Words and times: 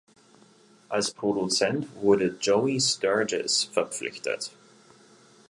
Als 0.89 1.11
Produzent 1.11 1.85
wurde 1.97 2.35
Joey 2.41 2.81
Sturgis 2.81 3.65
verpflichtet. 3.65 4.49